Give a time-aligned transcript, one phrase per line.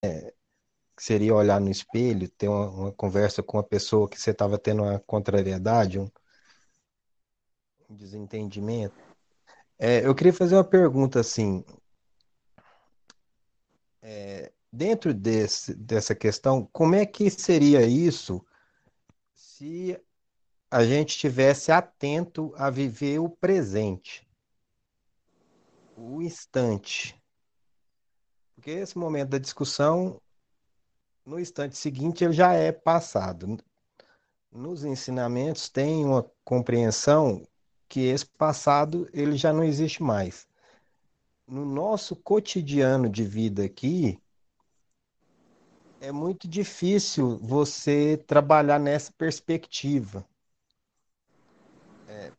[0.00, 4.58] que seria olhar no espelho, ter uma, uma conversa com a pessoa que você estava
[4.58, 6.10] tendo uma contrariedade, um,
[7.88, 8.96] um desentendimento.
[9.78, 11.64] É, eu queria fazer uma pergunta assim,
[14.02, 18.44] é, dentro desse, dessa questão, como é que seria isso
[19.32, 19.98] se
[20.70, 24.28] a gente estivesse atento a viver o presente,
[25.96, 27.17] o instante?
[28.58, 30.20] Porque esse momento da discussão,
[31.24, 33.56] no instante seguinte, ele já é passado.
[34.50, 37.46] Nos ensinamentos tem uma compreensão
[37.88, 40.44] que esse passado ele já não existe mais.
[41.46, 44.20] No nosso cotidiano de vida aqui,
[46.00, 50.26] é muito difícil você trabalhar nessa perspectiva.
[52.08, 52.32] É,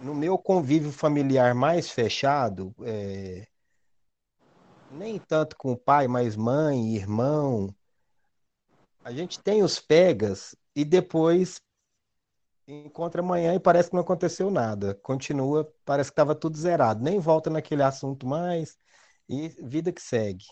[0.00, 3.48] no meu convívio familiar mais fechado, é,
[4.96, 7.74] nem tanto com o pai, mas mãe, irmão,
[9.04, 11.60] a gente tem os pegas e depois
[12.66, 14.94] encontra amanhã e parece que não aconteceu nada.
[14.96, 17.02] Continua, parece que estava tudo zerado.
[17.02, 18.76] Nem volta naquele assunto mais
[19.28, 20.46] e vida que segue.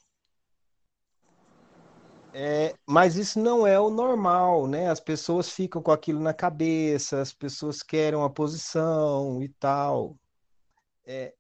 [2.33, 4.91] É, mas isso não é o normal, né?
[4.91, 10.17] As pessoas ficam com aquilo na cabeça, as pessoas querem uma posição e tal.
[11.05, 11.33] É,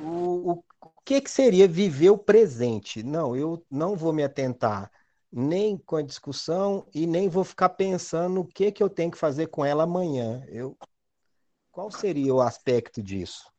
[0.00, 3.02] o, o, o que que seria viver o presente?
[3.02, 4.88] Não, eu não vou me atentar
[5.32, 9.18] nem com a discussão e nem vou ficar pensando o que que eu tenho que
[9.18, 10.44] fazer com ela amanhã.
[10.46, 10.78] Eu,
[11.72, 13.50] qual seria o aspecto disso?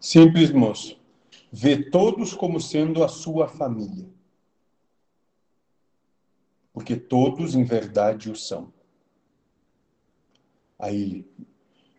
[0.00, 0.98] Simples, moço.
[1.52, 4.08] Vê todos como sendo a sua família.
[6.72, 8.72] Porque todos, em verdade, o são.
[10.78, 11.26] Aí,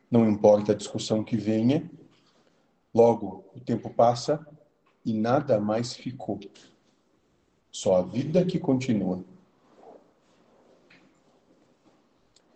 [0.10, 1.88] não importa a discussão que venha,
[2.92, 4.44] logo o tempo passa
[5.06, 6.40] e nada mais ficou.
[7.72, 9.24] Só a vida que continua.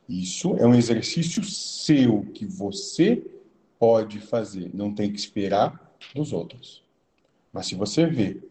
[0.08, 3.24] Isso é um exercício seu que você
[3.78, 6.84] pode fazer, não tem que esperar dos outros.
[7.54, 8.42] Mas se você vê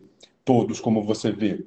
[0.44, 1.66] todos como você vê